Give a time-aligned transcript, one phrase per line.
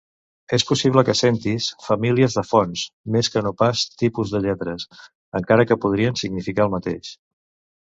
[0.57, 4.89] És possible que sentis "famílies de fonts" més que no pas "tipus de lletres",
[5.43, 7.17] encara que podrien significar el mateix.